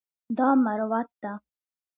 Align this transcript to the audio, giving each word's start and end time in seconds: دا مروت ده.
دا 0.37 0.47
مروت 0.63 1.09
ده. 1.21 1.33